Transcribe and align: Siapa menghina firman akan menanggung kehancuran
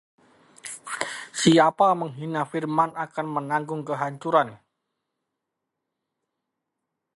Siapa 1.41 1.87
menghina 1.99 2.41
firman 2.51 2.89
akan 3.05 3.25
menanggung 3.35 3.81
kehancuran 3.85 4.57